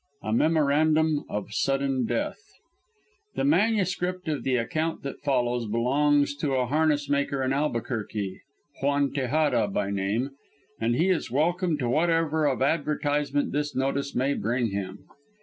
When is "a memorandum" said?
0.23-1.25